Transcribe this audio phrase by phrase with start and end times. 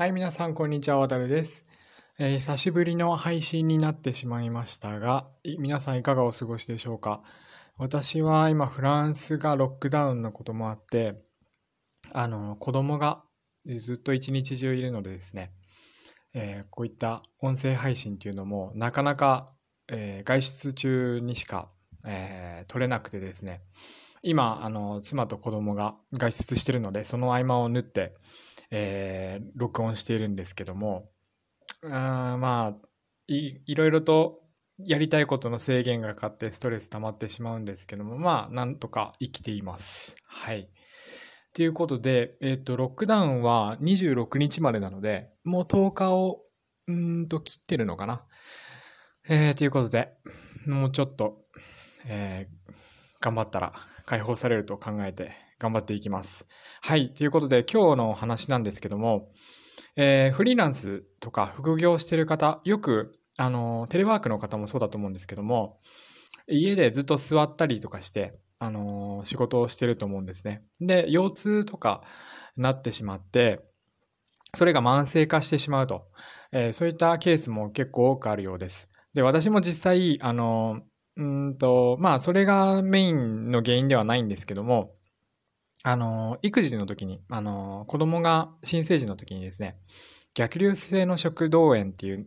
[0.00, 0.96] はい、皆さん、こんにちは。
[0.96, 1.62] わたるです、
[2.18, 5.28] えー、久しぶりの配信になってしまいましたが、
[5.58, 7.22] 皆さんいかがお過ごしでしょうか？
[7.76, 11.16] 私は今、フランスがロックダウンのこともあって、
[12.14, 13.22] あの、子供が
[13.66, 15.52] ずっと一日中いるのでですね、
[16.32, 19.44] えー、こういった音声配信っていうのも、なかなか、
[19.86, 21.68] えー、外出中にしか、
[22.08, 23.60] えー、撮れなくてですね、
[24.22, 28.14] 今、あの、妻と子供が外出してるので、その合間を縫って、
[28.70, 31.10] えー、録音しているんですけども、
[31.82, 32.88] あまあ
[33.26, 34.40] い、いろいろと
[34.78, 40.16] やりたいことの制限がかかってストレス溜まってしまうんですけども、まあ、なんとか生きています。
[40.26, 40.70] はい。
[41.52, 46.42] ということで、えっ、ー、と、ロックダウンは26日までなので、もう10日を、
[46.86, 48.24] うんと切ってるのかな。
[49.28, 50.12] えー、ということで、
[50.66, 51.38] もうちょっと、
[52.06, 52.72] えー、
[53.20, 53.72] 頑張ったら
[54.06, 56.48] 解放されると考えて頑張っていきます。
[56.80, 57.12] はい。
[57.12, 59.28] ということで、今日の話なんですけども、
[59.94, 65.78] えー、フリーランスとか副業してる方、よく、あの、テレワークの方もそうだと思うんですけども、
[66.48, 70.62] 家でずっと座ったりとかして、あの、仕事をしてると思うんですね。
[70.80, 72.02] で、腰痛とか
[72.56, 73.62] なってしまって、
[74.54, 76.08] それが慢性化してしまうと、
[76.52, 78.88] えー、そういったケースも結構多くあるようです。
[79.14, 80.80] で、私も実際、あの、
[81.16, 84.94] うんと、まあ、それがメインの原因ではないんですけども、
[85.82, 89.78] あの、育児の時に、あの、子供が新生児の時にですね、
[90.34, 92.18] 逆流性の食道炎っていう、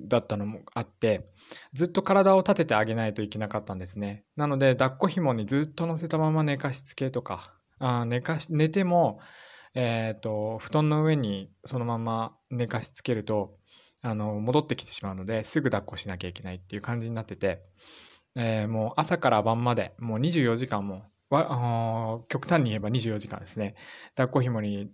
[0.00, 1.24] だったのもあって、
[1.72, 4.24] ずっと体を立ててあげないといけなかったんですね。
[4.36, 9.20] なので、抱っこ紐にずっと乗せたまま寝かしつけとか、あ寝かし、寝ても、
[9.74, 13.58] えっ、ー、と、布団の上にそのまま寝かしつけると、
[14.02, 17.62] あの、戻ってきてしまうので、すぐ抱っこしなきゃいけないっていう感じになってて、
[18.36, 23.74] えー、もう朝から晩まで、もう24時間もわあ極端に言えば24時間ですね。
[24.16, 24.90] 抱っこ紐に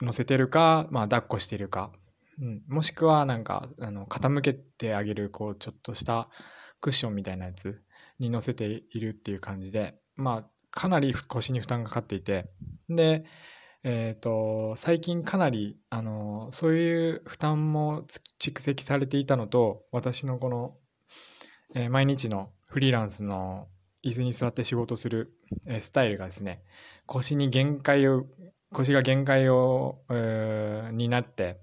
[0.00, 1.92] 乗せてるか、まあ、抱っこしてるか、
[2.40, 6.28] うん、もしくはなんかあの傾けてあげるこうちょっとした
[6.80, 7.80] クッションみたいなやつ
[8.18, 12.50] に乗せているっていう感じで、まあ、かなり腰に負担がかかっていて。
[12.88, 13.24] で、
[13.84, 18.04] えーと、最近かなりあのそういう負担も
[18.40, 20.72] 蓄積されていたのと私のこの、
[21.74, 23.68] えー、毎日のフリーランスの
[24.04, 25.32] 椅子に座って仕事する、
[25.66, 26.62] えスタイルがですね、
[27.06, 28.26] 腰に限界を、
[28.72, 31.60] 腰が限界を、えー、になって、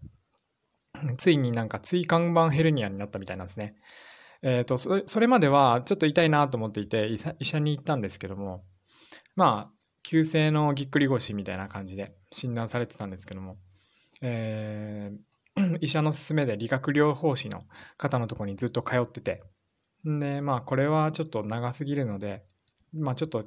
[1.17, 3.75] ついになんか椎間板ヘルニアになったみたいなんですね。
[4.41, 7.07] えっ、ー、とそれ、それまではちょっと痛いなと思っていて
[7.39, 8.63] 医者に行ったんですけども、
[9.35, 13.57] まあ、急性のぎっくり腰みたいな感じで診断されてたんですけども、
[14.21, 17.63] えー、 医者の勧めで理学療法士の
[17.97, 19.43] 方のとこにずっと通ってて、
[20.05, 22.43] で、まあ、これはちょっと長すぎるので、
[22.93, 23.45] まあ、ちょっと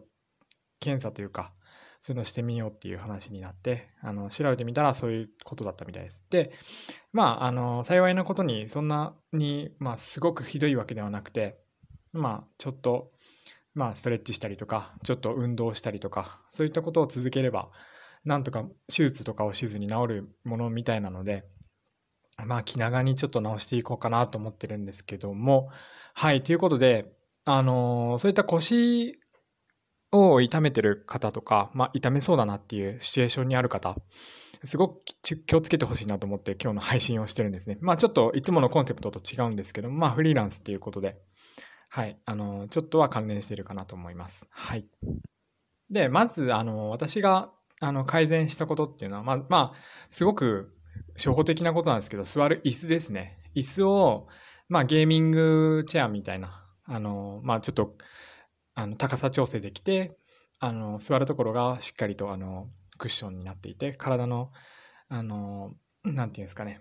[0.81, 1.53] 検査というか、
[2.00, 6.25] そういうのしてみようっていう話になって、あの、調べてみたらそういうことだったみたいです。
[6.28, 6.53] で、
[7.12, 11.59] まあ、あの、幸いなことに、そんなに、まあ、すごくひどいわけではなくて、
[12.12, 13.10] まあ、ちょっと、
[13.75, 17.71] まあ、ストレッチしたりとか、ちょっと運動したりとか、そういったことを続ければ、
[18.25, 21.44] なんとか手術とかをしずに治るものみたいなので、
[22.45, 25.71] まあ、気長にちょっと直していこうかなと思ってるんですけども、
[26.15, 27.12] はい、ということで、
[27.45, 29.21] あのー、そういった腰
[30.12, 33.97] を痛めてる方とか、まあ、痛めそうだなっていうシチュエーションにある方、
[34.62, 37.77] すごく気をつけてほしいなと思って今日の配信をしてるんですね。
[37.81, 41.19] まあちょっといつものコンセプトと違うんですけどまあフリーランスっていうことで、
[41.95, 44.49] はい、あの、ちょっとは関連しているかなと思います。
[44.51, 44.84] はい。
[45.91, 49.78] で、まず、あの、私が、あの、改善したことっていうのは、まあ、まあ、
[50.09, 50.74] すごく
[51.17, 53.39] 初歩的なことなんですけど、座る椅子ですね。
[53.55, 54.29] 椅子を、
[54.69, 57.97] まあゲーミングチェアみたいな、あの、まあちょっと、
[58.75, 60.17] あの、高さ調整できて、
[60.59, 64.51] あの、座るところがしっかりと、あの、クッションになっていて、体の、
[65.09, 66.81] あの、なんていうんですかね、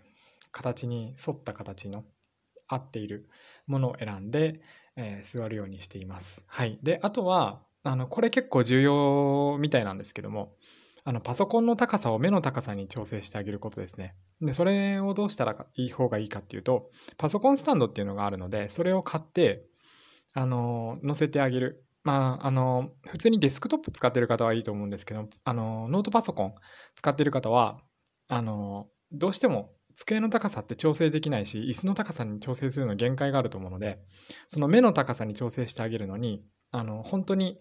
[0.52, 2.04] 形に沿った形の
[2.68, 3.30] 合っている
[3.68, 4.62] ものを選んで、
[4.96, 6.44] えー、座るようにしています。
[6.48, 6.80] はい。
[6.82, 10.56] で、あとは、あの、これ結構重要みたいなんですけども、
[11.06, 14.16] あの、パソコンの高さを目の高さに調整してあげることですね。
[14.42, 19.66] で、それをどうしたらいい方がいいかっていうと、パソコンスタンドっていうのがあるので、それを買って、
[20.34, 21.86] あの、載せてあげる。
[22.04, 26.56] まあ、あの、普通にデスクトップ使ってる方はいいと思うんですけど、あの、ノートパソコン
[26.96, 27.80] 使ってる方は、
[28.30, 34.00] あの、どうしても机の高さって調整できないし、椅子の高さに調整するの限界があると思うので、
[34.48, 37.60] その目の高さに調整してあげるのに、あの、本当に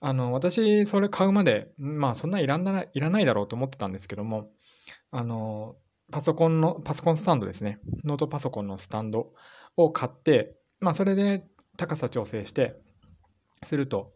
[0.00, 4.50] あの、私、それ買うまで、まあ、そんないらんない、いらないだろうと思ってたんですけども、
[5.10, 5.76] あの、
[6.12, 7.80] パソコンの、パソコンスタンドですね。
[8.04, 9.32] ノートパソコンのスタンド
[9.76, 11.44] を買って、まあ、それで
[11.76, 12.76] 高さ調整して、
[13.64, 14.12] すると、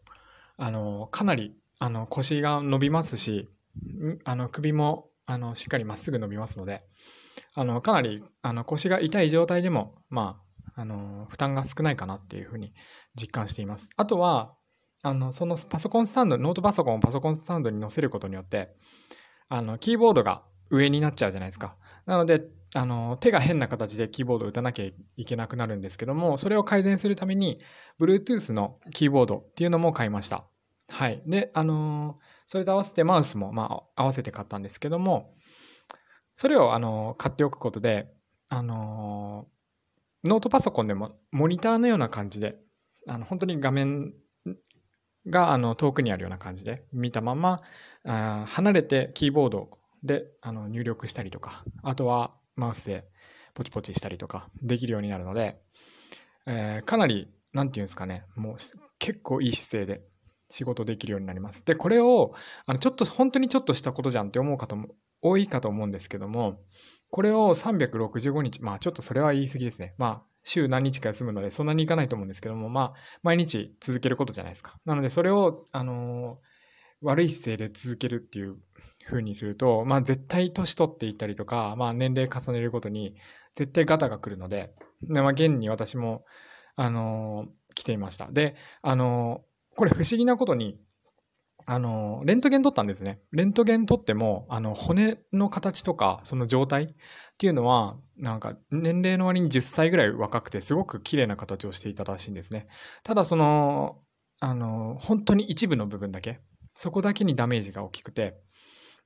[0.57, 3.49] あの、かなり、あの、腰が伸びますし、
[4.23, 6.81] あの、首も、あの、しっかりまっすぐ伸びますので、
[7.55, 10.41] あの、かなり、あの、腰が痛い状態でも、ま
[10.75, 12.73] あ、あの、負担が少ないかなっていうふうに
[13.15, 13.89] 実感しています。
[13.95, 14.55] あとは、
[15.03, 18.73] あの、そのパソコンスタンド、ノートパソコンをパソコンスタンドに載せることによって、
[19.49, 21.75] あの、キーボードが上になっちゃうじゃないですか。
[22.05, 22.41] なので、
[22.73, 24.85] あの、手が変な形でキーボードを打たなきゃ
[25.17, 27.59] いけなくなるんですけども、それを改善するために、
[27.99, 30.45] Bluetooth のキーボードっていうのも買いました。
[30.89, 31.21] はい。
[31.25, 35.33] で、あのそれと合わせてマウスも、まあ、合わせて買ったんですけども、
[36.35, 38.11] それを、あの買っておくことで、
[38.49, 39.47] あの
[40.23, 42.57] ノートパソコンでもモニターのような感じで、
[43.07, 44.13] あの本当に画面
[45.27, 47.61] があの遠くにあるような感じで見たまま
[48.05, 49.69] あ離れてキーボード
[50.03, 53.05] であの入力したりとかあとはマウスで
[53.53, 55.61] ポチポチしたりとかできるようになるので、
[56.45, 58.55] えー、かなり何て言うんですかねもう
[58.99, 60.01] 結構いい姿勢で
[60.49, 61.65] 仕事できるようになります。
[61.65, 62.35] でこれを
[62.67, 64.89] あのちょっと本当にちょっとしたことじゃんって思う方も
[65.21, 66.59] 多いかと思うんですけども
[67.09, 74.77] これを365日まあちょっとそれは言い過ぎですねまあ週何日か休むので、そんなにいかないと思うんですけども、まあ、毎日続けることじゃないですか。
[74.85, 78.57] なので、それを、あのー、悪い姿勢で続けるっていう
[79.05, 83.15] 風にすると、まあ、絶対年取っていったりとか、まあ、年齢重ねるごとに、
[83.55, 86.25] 絶対ガタが来るので、でまあ、現に私も、
[86.75, 88.31] あのー、来ていました。
[88.31, 90.77] で、あのー、これ不思議なことに、
[91.65, 93.19] あの、レントゲン撮ったんですね。
[93.31, 96.87] レントゲン撮っても、あの、骨の形とか、その状態っ
[97.37, 102.67] ていうのは、なんか、年齢の割に10歳ぐらい若くて、すごく綺麗な形をしていたらしいんですね。
[103.03, 103.99] ただ、その、
[104.39, 106.39] あの、本当に一部の部分だけ、
[106.73, 108.35] そこだけにダメージが大きくて、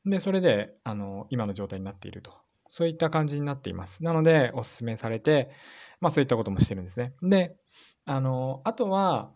[0.05, 2.31] で、それで、あの、今の状態になっていると。
[2.69, 4.03] そういった感じになっています。
[4.03, 5.51] なので、お勧めされて、
[5.99, 7.13] まあ、そういったこともしてるんですね。
[7.21, 7.55] で、
[8.05, 9.31] あの、あとは、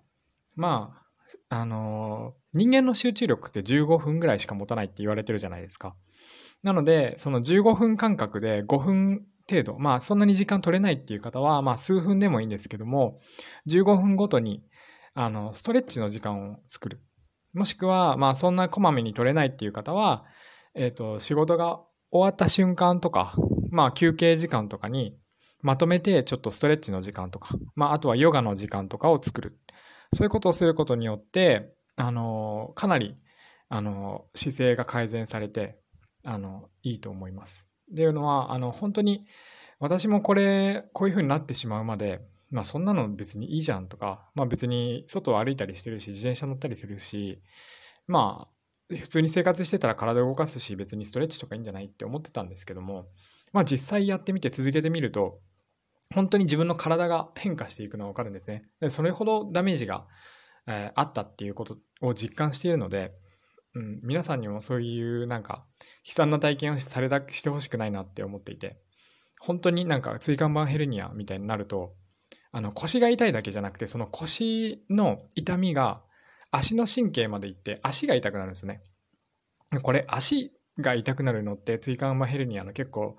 [0.56, 1.11] まあ、
[1.50, 5.96] あの、人間の集中力って15分ぐらいしか持たないって言われてるじゃないですか。
[6.64, 13.20] なので、その15分間隔で5分程度、まあそんなに時間取れないっていう方は、まあ数分でもいいんですけども、
[13.68, 14.64] 15分ごとに、
[15.14, 17.02] あの、ストレッチの時間を作る。
[17.54, 20.24] もしくは、まあそんなこまめに取れないっていう方は、
[20.74, 21.82] えっ、ー、と、仕事が
[22.12, 23.36] 終わった瞬間とか、
[23.72, 25.18] まあ休憩時間とかに、
[25.62, 29.58] まとめてちょっとストレッチの時間とか、まああとはヨガの時間とかを作る。
[30.14, 33.18] そういうことをすることによって、あの、かなり、
[33.70, 35.80] あの、姿勢が改善されて、
[36.24, 37.68] あの、いいと思います。
[37.92, 39.26] っていうのは、あの、本当に、
[39.80, 42.22] 私もこれ、こういう風になってしまうまで、
[42.52, 47.42] まあそんなの別にいいじゃんとか、まあ別に外を歩いたりしてるし、自転車乗ったりするし、
[48.08, 48.48] ま
[48.92, 53.08] あ普通に生活してたら体を動かすし、別にストレッチとかいいんじゃないって思ってたんですけども、
[53.54, 55.40] まあ実際やってみて続けてみると、
[56.14, 58.64] 本当に自分の体が変化していくのがわかるんですね。
[58.80, 60.06] でそれほどダメージが
[60.68, 63.14] えー、あったっていうことを実感しているので、
[63.76, 65.66] うん、皆さんにもそういうなんか
[66.06, 68.78] 悲惨な体験をされたしてほしくないなって思っていて
[69.40, 71.94] 本当になんか椎間板ヘルニアみたいになると
[72.52, 76.02] あの腰が痛いだけじゃなくてその腰の痛みが
[76.52, 78.82] 足の神経まで行って足が痛くなるんですね
[79.82, 83.16] これ足が痛くなるのって椎間板ヘルニアの結構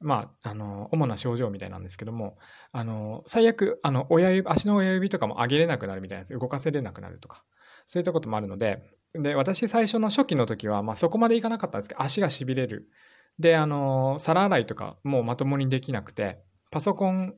[0.00, 2.36] まあ、あの、主な症状みたいなんですけども、
[2.72, 7.44] あの、最悪、あの、親指、足の親指とかも上げれなくなるみたいなやつ、動かせれなくなるとか、
[7.86, 8.82] そういったこともあるので、
[9.14, 12.90] で、私最初の初期の時は、まあそこまでいかなかったんですけど、足が痺れる。
[13.38, 17.34] で、あの、皿洗いとかもうまともにできなくて、パソコン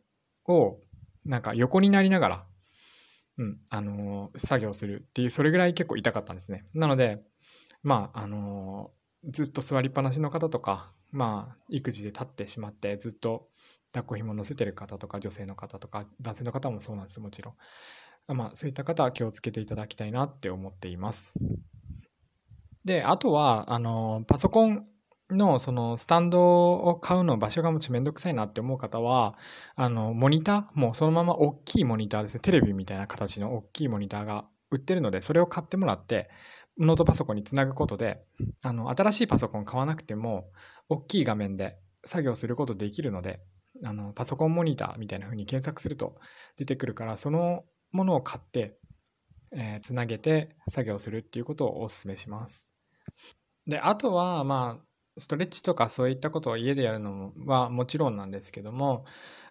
[0.47, 0.78] を
[1.25, 2.47] なんか横になりながら、
[3.38, 6.64] うん、あの、作業するっていう、それぐらい結構痛かったんですね。
[6.75, 7.23] なので、
[7.82, 8.90] まあ、あの、
[9.25, 13.48] ずっと座りっぱなしの方とか、まあ、育児で立ってしまってずっと
[13.92, 17.54] 抱っこ紐乗せてる方とか女性の方とか男性の方もそうなんですもちろん。
[18.34, 21.34] まあ、そういった方は気をつけていただきたいなって思っています。
[22.84, 24.86] で、あとは、あの、パソコン
[25.30, 29.36] のそのスタンドを買うの場所がもちめんどくさいなって思う方は、
[29.76, 36.30] あの、モニター、もうそのまま大きいモニターですね、テレビみたいな形の大きいモニターが売ってるので、それを買ってもらって、
[36.78, 38.25] ノートパソコンにつなぐことで、
[38.62, 40.50] あの、新しいパソコン買わなくても、
[40.88, 43.40] 大きい画面で作業することできるので、
[43.85, 46.16] あの、パソコンモニターみたいな風に検索すると
[46.56, 48.78] 出てくるから、そのものを買って、
[49.52, 52.68] えー、つなげて作業するっていうことをお勧めします。
[53.66, 54.85] で、あとは、まあ、
[55.18, 59.04] ストレッチとかそういったことを家でやるのはもちろんなんですけども、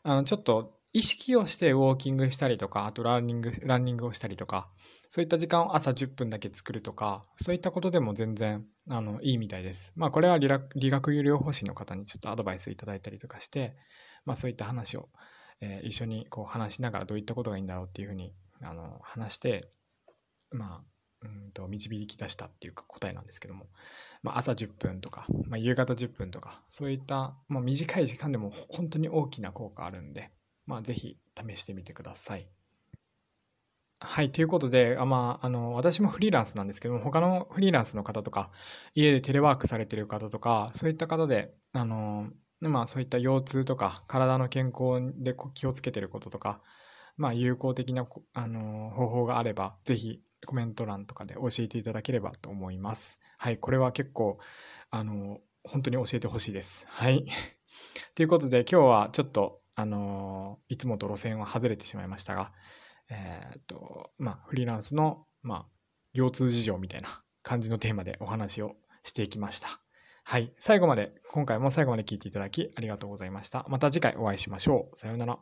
[0.04, 4.70] あの、ちょっと意識をしてウォーキングしたりとか、あとランニング、ランニングをしたりとか、
[5.10, 9.94] そういった時間を朝10分だけ作るとか、そういったことでも全然、あの、いいみたいです。
[9.96, 13.76] まあ、これは理学療法士の方にちょっとアドバイスいただいたりとかして、
[14.26, 15.10] まあ、そういった話を、
[15.62, 19.70] えー、一緒にこう話しながらどういったことがいいんだろうっていうふうに、あの、話して、
[20.52, 23.68] まあ、うんと導き出したっていうか答えなんですけども、
[24.22, 30.32] まあ、朝10分とか、まあ、夕方10分とか、そういった、まあ、短い時間でも本当に大きな効果あるんで、
[30.68, 32.48] まあ、ぜひ試してみてください。
[34.00, 34.32] はい。
[34.32, 38.52] ということで、あまあ、あの、私もフリーランスなんですけども、他のフリーランスの方とか、
[38.94, 46.62] 家でテレワークされてる方とか、そういった方で、あの、まあ、そういった腰痛とか、体の健康で気をつけてることとか、
[47.16, 53.20] まあ、有効的な、あの、方法があれば、ぜひコメント欄とかで教えていただければと思います。
[53.40, 53.58] はい。
[53.58, 54.38] これは結構、
[54.92, 56.86] あの、本当に教えてほしいです。
[56.88, 57.26] はい。
[58.14, 62.52] ということで、今日はちょっと、あの、いつもと路線は外れてしまいましたが、
[63.12, 65.66] えっ、と、まあ、フリーランスの、まあ、
[66.14, 69.68] 腰痛事情みたいな感じのテーマでお話をしていきました。
[70.24, 70.52] はい。
[70.58, 73.68] 最後まで、今回も最後まで聞いていただきありがとうございました。
[73.70, 74.98] また次回お会いしましょう。
[74.98, 75.38] さようなら。